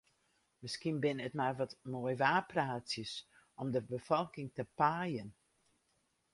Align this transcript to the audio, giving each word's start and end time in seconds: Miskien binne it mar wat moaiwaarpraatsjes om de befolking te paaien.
Miskien 0.63 0.97
binne 1.03 1.25
it 1.27 1.37
mar 1.39 1.55
wat 1.59 1.73
moaiwaarpraatsjes 1.91 3.13
om 3.61 3.67
de 3.75 3.81
befolking 3.93 4.49
te 4.57 4.63
paaien. 4.79 5.29